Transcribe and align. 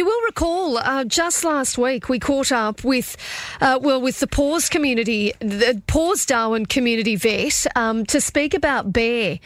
You 0.00 0.06
will 0.06 0.22
recall 0.22 0.78
uh, 0.78 1.04
just 1.04 1.44
last 1.44 1.76
week 1.76 2.08
we 2.08 2.18
caught 2.18 2.52
up 2.52 2.82
with, 2.84 3.18
uh, 3.60 3.78
well, 3.82 4.00
with 4.00 4.18
the 4.18 4.26
Paws 4.26 4.70
community, 4.70 5.34
the 5.40 5.82
Paws 5.88 6.24
Darwin 6.24 6.64
community 6.64 7.16
vet, 7.16 7.66
um, 7.76 8.06
to 8.06 8.18
speak 8.18 8.54
about 8.54 8.94
Bear, 8.94 9.40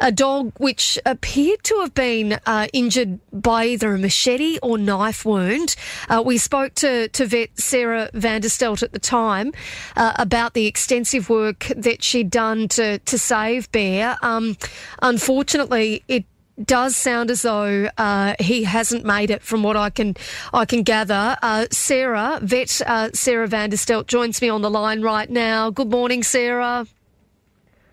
a 0.00 0.10
dog 0.10 0.54
which 0.56 0.98
appeared 1.04 1.62
to 1.64 1.80
have 1.80 1.92
been 1.92 2.40
uh, 2.46 2.68
injured 2.72 3.20
by 3.30 3.66
either 3.66 3.92
a 3.92 3.98
machete 3.98 4.56
or 4.62 4.78
knife 4.78 5.26
wound. 5.26 5.76
Uh, 6.08 6.22
we 6.24 6.38
spoke 6.38 6.74
to, 6.76 7.08
to 7.08 7.26
vet 7.26 7.50
Sarah 7.60 8.08
Vanderstelt 8.14 8.82
at 8.82 8.92
the 8.92 8.98
time 8.98 9.52
uh, 9.96 10.14
about 10.16 10.54
the 10.54 10.66
extensive 10.66 11.28
work 11.28 11.70
that 11.76 12.02
she'd 12.02 12.30
done 12.30 12.68
to, 12.68 13.00
to 13.00 13.18
save 13.18 13.70
Bear. 13.70 14.16
Um, 14.22 14.56
unfortunately, 15.02 16.02
it 16.08 16.24
does 16.64 16.96
sound 16.96 17.30
as 17.30 17.42
though 17.42 17.88
uh, 17.98 18.34
he 18.38 18.64
hasn't 18.64 19.04
made 19.04 19.30
it, 19.30 19.42
from 19.42 19.62
what 19.62 19.76
I 19.76 19.90
can 19.90 20.14
I 20.52 20.64
can 20.64 20.82
gather. 20.82 21.36
Uh, 21.42 21.66
Sarah, 21.70 22.38
vet 22.42 22.80
uh, 22.86 23.10
Sarah 23.12 23.48
Vanderstelt, 23.48 24.06
joins 24.06 24.40
me 24.40 24.48
on 24.48 24.62
the 24.62 24.70
line 24.70 25.02
right 25.02 25.28
now. 25.28 25.70
Good 25.70 25.90
morning, 25.90 26.22
Sarah. 26.22 26.86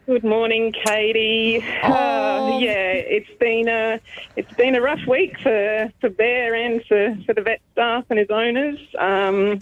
Good 0.08 0.24
morning, 0.24 0.74
Katie. 0.86 1.62
Oh. 1.84 2.60
yeah, 2.60 2.94
it's 2.94 3.30
been 3.40 3.68
a 3.68 4.00
it's 4.38 4.54
been 4.54 4.76
a 4.76 4.82
rough 4.82 5.06
week 5.06 5.38
for, 5.40 5.92
for 6.00 6.10
Bear 6.10 6.56
and 6.56 6.82
for, 6.86 7.18
for 7.26 7.34
the 7.34 7.42
vet 7.42 7.60
staff 7.74 8.06
and 8.10 8.18
his 8.18 8.30
owners. 8.30 8.80
Um, 8.98 9.60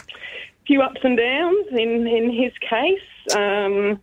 few 0.64 0.82
ups 0.82 1.00
and 1.02 1.16
downs 1.16 1.66
in 1.70 2.06
in 2.06 2.30
his 2.30 2.52
case. 2.58 3.36
Um, 3.36 4.00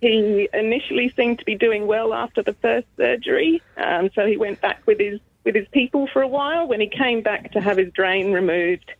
he 0.00 0.48
initially 0.54 1.10
seemed 1.10 1.38
to 1.40 1.44
be 1.44 1.54
doing 1.54 1.86
well 1.86 2.14
after 2.14 2.42
the 2.42 2.54
first 2.54 2.86
surgery, 2.96 3.62
um, 3.76 4.10
so 4.14 4.26
he 4.26 4.36
went 4.36 4.60
back 4.60 4.82
with 4.86 4.98
his 4.98 5.20
with 5.44 5.54
his 5.54 5.68
people 5.68 6.06
for 6.12 6.22
a 6.22 6.28
while. 6.28 6.66
When 6.66 6.80
he 6.80 6.88
came 6.88 7.22
back 7.22 7.52
to 7.52 7.60
have 7.60 7.76
his 7.76 7.92
drain 7.92 8.32
removed, 8.32 8.90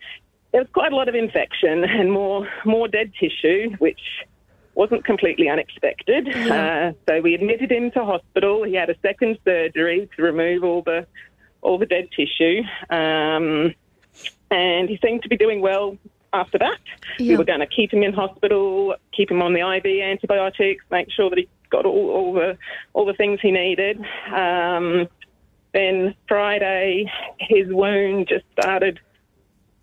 there 0.52 0.60
was 0.60 0.70
quite 0.72 0.92
a 0.92 0.96
lot 0.96 1.08
of 1.08 1.14
infection 1.14 1.84
and 1.84 2.12
more 2.12 2.48
more 2.64 2.88
dead 2.88 3.12
tissue, 3.18 3.70
which 3.78 4.00
wasn't 4.74 5.04
completely 5.04 5.48
unexpected. 5.48 6.28
Uh, 6.50 6.92
so 7.08 7.20
we 7.20 7.34
admitted 7.34 7.70
him 7.70 7.90
to 7.92 8.04
hospital. 8.04 8.62
He 8.64 8.74
had 8.74 8.90
a 8.90 8.96
second 9.00 9.38
surgery 9.44 10.08
to 10.16 10.22
remove 10.22 10.64
all 10.64 10.82
the 10.82 11.06
all 11.62 11.78
the 11.78 11.86
dead 11.86 12.08
tissue, 12.14 12.62
um, 12.90 13.74
and 14.50 14.88
he 14.88 14.98
seemed 15.02 15.22
to 15.22 15.28
be 15.28 15.36
doing 15.36 15.60
well 15.60 15.96
after 16.32 16.58
that. 16.58 16.78
We 17.18 17.36
were 17.36 17.44
going 17.44 17.60
to 17.60 17.66
keep 17.66 17.92
him 17.92 18.02
in 18.02 18.12
hospital, 18.12 18.94
keep 19.16 19.30
him 19.30 19.42
on 19.42 19.52
the 19.52 19.60
IV 19.60 19.86
antibiotics, 20.02 20.84
make 20.90 21.10
sure 21.10 21.30
that 21.30 21.38
he 21.38 21.48
got 21.70 21.86
all, 21.86 22.10
all 22.10 22.32
the 22.32 22.58
all 22.92 23.04
the 23.06 23.14
things 23.14 23.40
he 23.40 23.50
needed. 23.50 24.00
Um, 24.32 25.08
then 25.72 26.14
Friday, 26.28 27.10
his 27.38 27.68
wound 27.68 28.28
just 28.28 28.44
started 28.58 28.98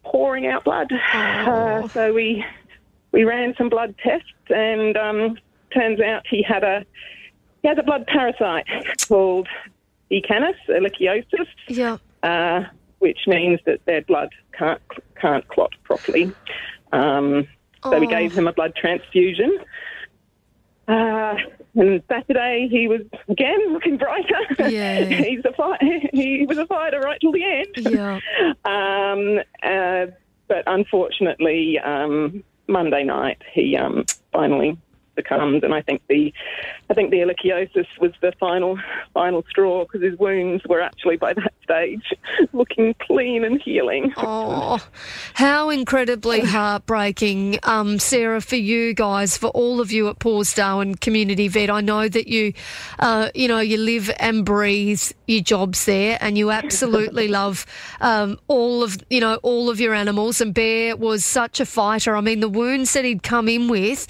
pouring 0.03 0.47
out 0.47 0.63
blood. 0.63 0.91
Uh, 1.13 1.87
so 1.89 2.13
we 2.13 2.43
we 3.11 3.23
ran 3.23 3.55
some 3.57 3.69
blood 3.69 3.95
tests, 4.03 4.27
and 4.49 4.97
um, 4.97 5.37
turns 5.73 5.99
out 6.01 6.25
he 6.29 6.41
had 6.43 6.63
a 6.63 6.85
he 7.61 7.67
has 7.67 7.77
a 7.77 7.83
blood 7.83 8.05
parasite 8.07 8.65
called 9.07 9.47
E. 10.09 10.21
canis 10.21 10.55
ehrlichiosis, 10.69 11.47
Yeah. 11.67 11.97
uh, 12.23 12.63
which 12.99 13.19
means 13.27 13.59
that 13.65 13.83
their 13.85 14.01
blood 14.01 14.29
can't 14.53 14.81
can't 15.21 15.47
clot 15.47 15.73
properly. 15.83 16.31
Um, 16.91 17.47
so 17.83 17.99
we 17.99 18.07
Oh. 18.07 18.09
gave 18.09 18.33
him 18.37 18.47
a 18.47 18.53
blood 18.53 18.73
transfusion. 18.75 19.59
Uh, 20.87 21.35
and 21.75 22.01
Saturday 22.07 22.67
he 22.71 22.87
was 22.87 23.01
again 23.27 23.73
looking 23.73 23.97
brighter. 23.97 24.69
Yeah. 24.69 25.03
He's 25.05 25.43
a 25.45 25.51
fight. 25.53 25.81
He 26.13 26.45
was 26.47 26.57
a 26.57 26.65
fighter 26.65 26.99
right 27.01 27.19
till 27.19 27.31
the 27.31 27.43
end. 27.43 27.67
Yeah. 27.77 28.19
Um, 28.65 29.39
uh, 29.63 30.07
but 30.47 30.63
unfortunately, 30.65 31.77
um, 31.79 32.43
Monday 32.67 33.03
night 33.03 33.41
he 33.53 33.75
um, 33.77 34.05
finally 34.31 34.77
succumbed, 35.17 35.63
and 35.63 35.73
I 35.73 35.81
think 35.81 36.01
the 36.07 36.33
I 36.89 36.93
think 36.93 37.11
the 37.11 37.17
ehrlichiosis 37.17 37.87
was 37.99 38.11
the 38.21 38.31
final 38.39 38.79
final 39.13 39.43
straw 39.49 39.83
because 39.83 40.01
his 40.01 40.17
wounds 40.17 40.63
were 40.69 40.79
actually 40.79 41.17
by 41.17 41.33
that 41.33 41.53
stage 41.63 42.13
looking 42.53 42.95
clean 43.01 43.43
and 43.43 43.61
healing. 43.61 44.13
Oh, 44.17 44.79
how 45.33 45.69
incredibly 45.69 46.41
heartbreaking, 46.41 47.59
um, 47.63 47.99
Sarah, 47.99 48.41
for 48.41 48.55
you 48.55 48.93
guys, 48.93 49.37
for 49.37 49.47
all 49.47 49.81
of 49.81 49.91
you 49.91 50.07
at 50.07 50.19
Paws 50.19 50.53
Darwin 50.53 50.95
Community 50.95 51.47
Vet. 51.47 51.69
I 51.69 51.81
know 51.81 52.07
that 52.07 52.27
you, 52.27 52.53
uh, 52.99 53.29
you 53.35 53.47
know, 53.47 53.59
you 53.59 53.77
live 53.77 54.09
and 54.19 54.45
breathe 54.45 55.01
your 55.27 55.41
jobs 55.41 55.85
there, 55.85 56.17
and 56.21 56.37
you 56.37 56.51
absolutely 56.51 57.27
love 57.27 57.65
um, 57.99 58.39
all 58.47 58.83
of, 58.83 58.97
you 59.09 59.19
know, 59.19 59.35
all 59.43 59.69
of 59.69 59.79
your 59.79 59.93
animals. 59.93 60.39
And 60.39 60.53
Bear 60.53 60.95
was 60.95 61.25
such 61.25 61.59
a 61.59 61.65
fighter. 61.65 62.15
I 62.15 62.21
mean, 62.21 62.39
the 62.39 62.49
wounds 62.49 62.93
that 62.93 63.03
he'd 63.03 63.23
come 63.23 63.49
in 63.49 63.67
with 63.67 64.07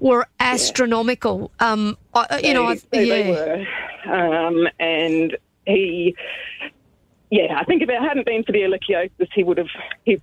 were 0.00 0.26
astronomical. 0.40 1.50
Um, 1.60 1.96
I, 2.14 2.40
you 2.42 2.54
know, 2.54 2.66
I've, 2.66 2.86
they- 2.90 3.08
they 3.08 3.28
yeah, 3.30 3.66
were, 4.06 4.46
um, 4.46 4.68
and 4.78 5.36
he, 5.66 6.14
yeah, 7.30 7.58
I 7.58 7.64
think 7.64 7.82
if 7.82 7.88
it 7.88 8.00
hadn't 8.00 8.26
been 8.26 8.44
for 8.44 8.52
the 8.52 8.60
ehrlichiosis, 8.60 9.28
he 9.34 9.42
would 9.42 9.58
have 9.58 9.68
he 10.04 10.20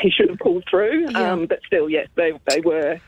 he 0.00 0.10
should 0.10 0.28
have 0.30 0.38
pulled 0.38 0.64
through. 0.68 1.10
Yeah. 1.10 1.32
Um, 1.32 1.46
but 1.46 1.60
still, 1.66 1.88
yes, 1.88 2.08
they 2.14 2.32
they 2.48 2.60
were 2.60 3.00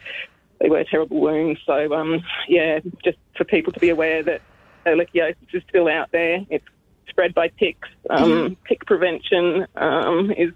they 0.60 0.68
were 0.68 0.84
terrible 0.84 1.20
wounds. 1.20 1.60
So 1.66 1.92
um, 1.94 2.22
yeah, 2.48 2.80
just 3.04 3.18
for 3.36 3.44
people 3.44 3.72
to 3.72 3.80
be 3.80 3.88
aware 3.90 4.22
that 4.22 4.40
ehrlichiosis 4.86 5.36
is 5.52 5.62
still 5.68 5.88
out 5.88 6.12
there. 6.12 6.44
It's 6.50 6.64
spread 7.08 7.34
by 7.34 7.48
ticks. 7.48 7.88
Um. 8.10 8.56
Tick 8.68 8.84
prevention 8.86 9.66
um, 9.76 10.30
is 10.32 10.52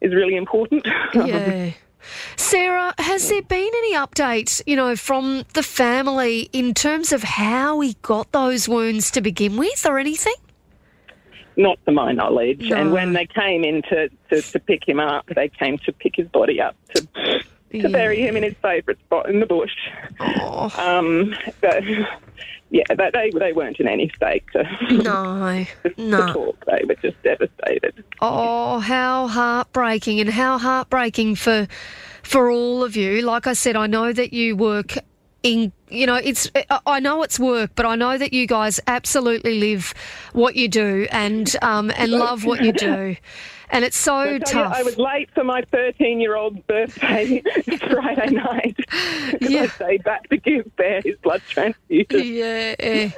is 0.00 0.14
really 0.14 0.36
important. 0.36 0.86
Yeah. 1.14 1.70
Sarah, 2.36 2.94
has 2.98 3.28
there 3.28 3.42
been 3.42 3.58
any 3.58 3.94
update, 3.94 4.62
you 4.66 4.76
know, 4.76 4.96
from 4.96 5.44
the 5.54 5.62
family 5.62 6.48
in 6.52 6.74
terms 6.74 7.12
of 7.12 7.22
how 7.22 7.80
he 7.80 7.96
got 8.02 8.30
those 8.32 8.68
wounds 8.68 9.10
to 9.12 9.20
begin 9.20 9.56
with 9.56 9.86
or 9.86 9.98
anything? 9.98 10.34
Not 11.56 11.78
to 11.86 11.92
my 11.92 12.12
knowledge. 12.12 12.68
No. 12.70 12.76
And 12.76 12.92
when 12.92 13.12
they 13.14 13.26
came 13.26 13.64
in 13.64 13.82
to, 13.82 14.08
to, 14.30 14.42
to 14.42 14.58
pick 14.60 14.88
him 14.88 15.00
up, 15.00 15.26
they 15.34 15.48
came 15.48 15.78
to 15.78 15.92
pick 15.92 16.14
his 16.16 16.28
body 16.28 16.60
up 16.60 16.76
to, 16.94 17.42
to 17.70 17.78
Yeah. 17.78 17.88
bury 17.88 18.20
him 18.20 18.36
in 18.36 18.42
his 18.42 18.54
favourite 18.62 18.98
spot 19.00 19.28
in 19.28 19.40
the 19.40 19.46
bush. 19.46 19.72
Oh, 20.20 20.72
Um, 20.78 21.34
but 21.60 21.82
yeah, 22.70 22.82
they, 22.90 23.10
they 23.12 23.30
they 23.38 23.52
weren't 23.52 23.78
in 23.80 23.88
any 23.88 24.10
state 24.16 24.44
to, 24.52 24.62
no, 24.90 25.64
to 25.84 25.92
no. 25.96 26.32
talk. 26.32 26.64
They 26.66 26.84
were 26.86 26.96
just 26.96 27.22
devastated. 27.22 28.04
Oh, 28.20 28.78
how 28.80 29.28
heartbreaking 29.28 30.20
and 30.20 30.28
how 30.30 30.58
heartbreaking 30.58 31.36
for 31.36 31.66
for 32.22 32.50
all 32.50 32.84
of 32.84 32.94
you. 32.96 33.22
Like 33.22 33.46
I 33.46 33.52
said, 33.54 33.76
I 33.76 33.86
know 33.86 34.12
that 34.12 34.32
you 34.32 34.54
work 34.56 34.94
in 35.42 35.72
you 35.90 36.06
know 36.06 36.16
it's 36.16 36.50
I- 36.54 36.80
I 36.86 37.00
know 37.00 37.22
it's 37.22 37.38
work, 37.38 37.70
but 37.74 37.86
I 37.86 37.94
know 37.96 38.16
that 38.18 38.32
you 38.32 38.46
guys 38.46 38.80
absolutely 38.86 39.58
live 39.58 39.94
what 40.32 40.56
you 40.56 40.68
do 40.68 41.06
and 41.10 41.54
um 41.62 41.90
and 41.96 42.10
love 42.12 42.44
what 42.44 42.62
you 42.62 42.72
do. 42.72 43.16
And 43.70 43.84
it's 43.84 43.98
so 43.98 44.14
I 44.16 44.24
tell 44.24 44.32
you, 44.32 44.38
tough. 44.40 44.72
I 44.74 44.82
was 44.82 44.96
late 44.96 45.28
for 45.34 45.44
my 45.44 45.60
13 45.70 46.20
year 46.20 46.36
old 46.36 46.66
birthday 46.66 47.42
Friday 47.90 48.30
night 48.30 48.76
Yeah. 49.42 49.62
I 49.64 49.66
stayed 49.66 50.04
back 50.04 50.26
to 50.30 50.38
give 50.38 50.74
Bear 50.76 51.02
his 51.02 51.16
blood 51.18 51.42
transfusion. 51.48 52.06
Yeah. 52.34 53.10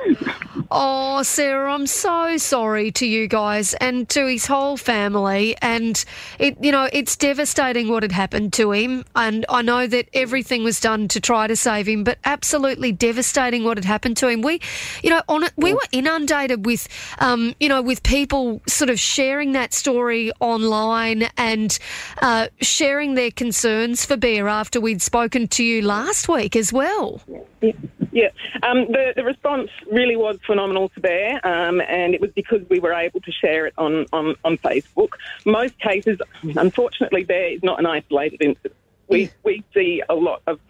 Oh, 0.72 1.22
Sarah, 1.22 1.72
I'm 1.72 1.86
so 1.86 2.36
sorry 2.36 2.90
to 2.92 3.06
you 3.06 3.28
guys 3.28 3.74
and 3.74 4.08
to 4.10 4.26
his 4.26 4.46
whole 4.46 4.76
family. 4.76 5.56
And 5.62 6.04
it, 6.40 6.56
you 6.60 6.72
know, 6.72 6.88
it's 6.92 7.16
devastating 7.16 7.88
what 7.88 8.02
had 8.02 8.12
happened 8.12 8.52
to 8.54 8.72
him. 8.72 9.04
And 9.14 9.46
I 9.48 9.62
know 9.62 9.86
that 9.86 10.08
everything 10.14 10.64
was 10.64 10.80
done 10.80 11.06
to 11.08 11.20
try 11.20 11.46
to 11.46 11.54
save 11.56 11.86
him, 11.86 12.02
but 12.02 12.18
absolutely 12.24 12.59
devastating 12.92 13.64
what 13.64 13.76
had 13.76 13.84
happened 13.84 14.16
to 14.18 14.28
him. 14.28 14.42
We, 14.42 14.60
you 15.02 15.10
know, 15.10 15.22
on 15.28 15.44
we 15.56 15.72
were 15.72 15.80
inundated 15.92 16.66
with, 16.66 16.88
um, 17.18 17.54
you 17.60 17.68
know, 17.68 17.82
with 17.82 18.02
people 18.02 18.60
sort 18.66 18.90
of 18.90 19.00
sharing 19.00 19.52
that 19.52 19.72
story 19.72 20.30
online 20.40 21.28
and 21.36 21.78
uh, 22.22 22.48
sharing 22.60 23.14
their 23.14 23.30
concerns 23.30 24.04
for 24.04 24.16
Bear 24.16 24.48
after 24.48 24.80
we'd 24.80 25.02
spoken 25.02 25.48
to 25.48 25.64
you 25.64 25.82
last 25.82 26.28
week 26.28 26.56
as 26.56 26.72
well. 26.72 27.22
Yeah, 27.60 27.72
yeah. 28.12 28.28
Um, 28.62 28.86
the 28.86 29.12
the 29.16 29.24
response 29.24 29.70
really 29.90 30.16
was 30.16 30.38
phenomenal 30.46 30.88
to 30.90 31.00
Bear, 31.00 31.40
um, 31.46 31.80
and 31.80 32.14
it 32.14 32.20
was 32.20 32.30
because 32.32 32.62
we 32.68 32.80
were 32.80 32.92
able 32.92 33.20
to 33.20 33.32
share 33.32 33.66
it 33.66 33.74
on, 33.78 34.06
on, 34.12 34.34
on 34.44 34.58
Facebook. 34.58 35.10
Most 35.44 35.78
cases, 35.78 36.18
unfortunately, 36.42 37.24
Bear 37.24 37.52
is 37.52 37.62
not 37.62 37.78
an 37.78 37.86
isolated 37.86 38.42
incident. 38.42 38.74
We 39.08 39.30
we 39.42 39.64
see 39.74 40.02
a 40.08 40.14
lot 40.14 40.42
of 40.46 40.60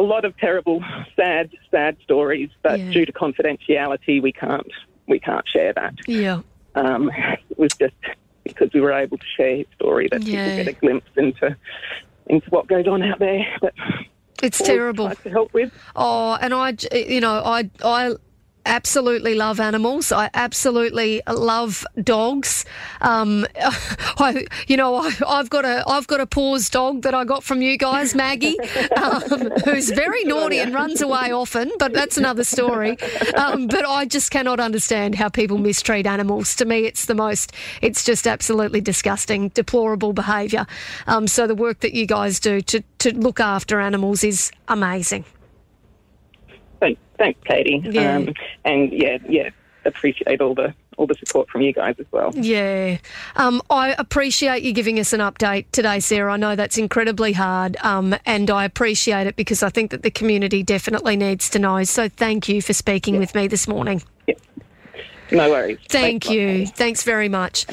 a 0.00 0.02
lot 0.02 0.24
of 0.24 0.34
terrible, 0.38 0.82
sad, 1.14 1.50
sad 1.70 1.96
stories, 2.02 2.48
but 2.62 2.80
Yeah. 2.80 2.90
due 2.90 3.06
to 3.06 3.12
confidentiality, 3.12 4.20
we 4.22 4.32
can't 4.32 4.66
we 5.06 5.18
can't 5.18 5.46
share 5.48 5.72
that. 5.72 5.94
Yeah. 6.06 6.40
Um, 6.76 7.10
it 7.50 7.58
was 7.58 7.72
just 7.72 7.94
because 8.44 8.72
we 8.72 8.80
were 8.80 8.92
able 8.92 9.18
to 9.18 9.26
share 9.36 9.56
his 9.56 9.66
story 9.74 10.06
that 10.12 10.22
Yeah. 10.22 10.44
people 10.44 10.56
get 10.64 10.68
a 10.68 10.72
glimpse 10.80 11.10
into 11.16 11.56
into 12.28 12.48
what 12.50 12.68
goes 12.68 12.86
on 12.86 13.02
out 13.02 13.18
there. 13.18 13.44
But 13.60 13.74
It's 14.42 14.58
terrible. 14.62 15.10
to 15.10 15.28
help 15.30 15.52
with. 15.52 15.72
Oh, 15.96 16.38
and 16.40 16.54
I, 16.54 16.76
you 16.94 17.20
know, 17.20 17.42
I, 17.44 17.68
I 17.84 18.14
absolutely 18.66 19.34
love 19.34 19.60
animals. 19.60 20.12
I 20.12 20.30
absolutely 20.34 21.22
love 21.28 21.86
dogs. 22.02 22.64
Um, 23.00 23.46
I, 23.60 24.46
you 24.66 24.76
know, 24.76 24.96
I, 24.96 25.10
have 25.10 25.50
got 25.50 25.64
a 25.64 25.84
I've 25.86 26.06
got 26.06 26.20
a 26.20 26.26
paws 26.26 26.68
dog 26.70 27.02
that 27.02 27.14
I 27.14 27.24
got 27.24 27.44
from 27.44 27.62
you 27.62 27.76
guys, 27.76 28.14
Maggie, 28.14 28.58
um, 28.96 29.50
who's 29.64 29.90
very 29.90 30.24
naughty 30.24 30.58
and 30.58 30.74
runs 30.74 31.00
away 31.00 31.32
often, 31.32 31.70
but 31.78 31.92
that's 31.92 32.16
another 32.16 32.44
story. 32.44 32.98
Um, 33.34 33.66
but 33.66 33.84
I 33.84 34.04
just 34.06 34.30
cannot 34.30 34.60
understand 34.60 35.14
how 35.14 35.28
people 35.28 35.58
mistreat 35.58 36.06
animals. 36.06 36.54
To 36.56 36.64
me, 36.64 36.86
it's 36.86 37.06
the 37.06 37.14
most. 37.14 37.52
It's 37.82 38.04
just 38.04 38.26
absolutely 38.26 38.80
disgusting, 38.80 39.48
deplorable 39.48 40.12
behaviour. 40.12 40.66
Um, 41.06 41.26
so 41.26 41.46
the 41.46 41.54
work 41.54 41.80
that 41.80 41.94
you 41.94 42.06
guys 42.06 42.40
do 42.40 42.60
to 42.62 42.82
to 42.98 43.16
look 43.16 43.40
after 43.40 43.80
animals 43.80 44.22
is 44.24 44.52
amazing. 44.68 45.24
Thanks, 46.80 47.00
thanks, 47.18 47.40
Katie. 47.44 47.82
Yeah. 47.84 48.16
Um, 48.16 48.34
and 48.64 48.92
yeah, 48.92 49.18
yeah, 49.28 49.50
appreciate 49.84 50.40
all 50.40 50.54
the 50.54 50.74
all 50.96 51.06
the 51.06 51.14
support 51.14 51.48
from 51.48 51.62
you 51.62 51.72
guys 51.72 51.94
as 51.98 52.06
well. 52.10 52.30
Yeah. 52.34 52.98
Um, 53.36 53.62
I 53.70 53.94
appreciate 53.96 54.62
you 54.62 54.72
giving 54.72 54.98
us 54.98 55.14
an 55.14 55.20
update 55.20 55.64
today, 55.72 55.98
Sarah. 56.00 56.34
I 56.34 56.36
know 56.36 56.56
that's 56.56 56.76
incredibly 56.76 57.32
hard, 57.32 57.76
um, 57.82 58.14
and 58.26 58.50
I 58.50 58.64
appreciate 58.64 59.26
it 59.26 59.36
because 59.36 59.62
I 59.62 59.70
think 59.70 59.92
that 59.92 60.02
the 60.02 60.10
community 60.10 60.62
definitely 60.62 61.16
needs 61.16 61.48
to 61.50 61.58
know. 61.58 61.84
So 61.84 62.08
thank 62.08 62.48
you 62.48 62.60
for 62.60 62.74
speaking 62.74 63.18
with 63.18 63.34
me 63.34 63.46
this 63.46 63.66
morning. 63.66 64.02
No 65.32 65.50
worries. 65.50 65.78
Thank 65.88 66.24
Thanks 66.24 66.30
you. 66.30 66.66
Thanks 66.66 67.02
very 67.04 67.28
much. 67.28 67.66